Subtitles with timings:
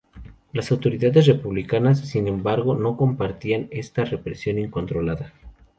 [0.51, 5.31] Las autoridades republicanas, sin embargo, no compartían esta represión incontrolada.